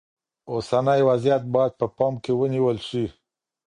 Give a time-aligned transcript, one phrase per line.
[0.51, 3.05] اوسنی وضعیت باید په پام کې ونیول شي.